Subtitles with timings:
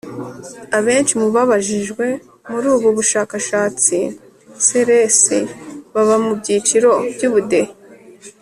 [0.77, 2.05] Abenshi mu babajijwe
[2.51, 3.97] muri ubu bushakashatsi
[4.67, 5.25] crc
[5.93, 7.71] baba mu byiciro by ubudehe